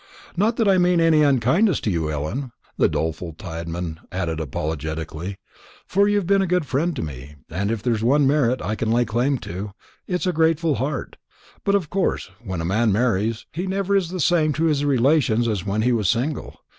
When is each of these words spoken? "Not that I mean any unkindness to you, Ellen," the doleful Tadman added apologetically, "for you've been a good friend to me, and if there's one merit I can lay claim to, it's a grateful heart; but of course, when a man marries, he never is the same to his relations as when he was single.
"Not 0.35 0.55
that 0.55 0.67
I 0.67 0.79
mean 0.79 0.99
any 0.99 1.21
unkindness 1.21 1.79
to 1.81 1.91
you, 1.91 2.09
Ellen," 2.09 2.51
the 2.75 2.89
doleful 2.89 3.33
Tadman 3.33 3.99
added 4.11 4.39
apologetically, 4.39 5.37
"for 5.85 6.07
you've 6.09 6.25
been 6.25 6.41
a 6.41 6.47
good 6.47 6.65
friend 6.65 6.95
to 6.95 7.03
me, 7.03 7.35
and 7.51 7.69
if 7.69 7.83
there's 7.83 8.03
one 8.03 8.25
merit 8.25 8.63
I 8.63 8.73
can 8.73 8.89
lay 8.89 9.05
claim 9.05 9.37
to, 9.45 9.73
it's 10.07 10.25
a 10.25 10.33
grateful 10.33 10.73
heart; 10.81 11.17
but 11.63 11.75
of 11.75 11.91
course, 11.91 12.31
when 12.43 12.61
a 12.61 12.65
man 12.65 12.91
marries, 12.91 13.45
he 13.51 13.67
never 13.67 13.95
is 13.95 14.09
the 14.09 14.19
same 14.19 14.53
to 14.53 14.63
his 14.63 14.83
relations 14.83 15.47
as 15.47 15.67
when 15.67 15.83
he 15.83 15.91
was 15.91 16.09
single. 16.09 16.59